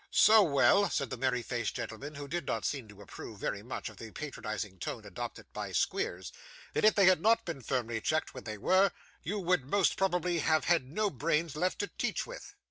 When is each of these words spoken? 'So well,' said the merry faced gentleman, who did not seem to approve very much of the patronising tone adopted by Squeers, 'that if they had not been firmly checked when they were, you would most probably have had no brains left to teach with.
'So 0.09 0.41
well,' 0.41 0.89
said 0.89 1.11
the 1.11 1.15
merry 1.15 1.43
faced 1.43 1.75
gentleman, 1.75 2.15
who 2.15 2.27
did 2.27 2.47
not 2.47 2.65
seem 2.65 2.87
to 2.87 3.03
approve 3.03 3.37
very 3.37 3.61
much 3.61 3.87
of 3.87 3.97
the 3.97 4.09
patronising 4.09 4.79
tone 4.79 5.05
adopted 5.05 5.45
by 5.53 5.71
Squeers, 5.71 6.31
'that 6.73 6.85
if 6.85 6.95
they 6.95 7.05
had 7.05 7.21
not 7.21 7.45
been 7.45 7.61
firmly 7.61 8.01
checked 8.01 8.33
when 8.33 8.43
they 8.43 8.57
were, 8.57 8.91
you 9.21 9.37
would 9.37 9.63
most 9.63 9.97
probably 9.97 10.39
have 10.39 10.65
had 10.65 10.87
no 10.89 11.11
brains 11.11 11.55
left 11.55 11.77
to 11.77 11.87
teach 11.99 12.25
with. 12.25 12.55